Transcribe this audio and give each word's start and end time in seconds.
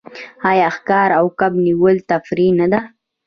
آیا 0.49 0.67
ښکار 0.75 1.09
او 1.19 1.25
کب 1.39 1.53
نیول 1.65 1.95
تفریح 2.09 2.51
نه 2.59 2.67
ده؟ 2.71 2.79